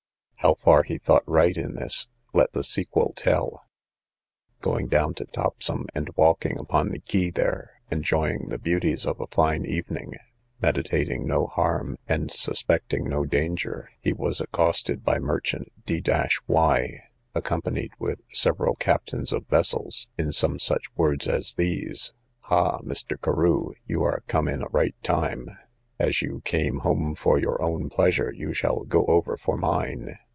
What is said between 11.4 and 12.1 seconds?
harm,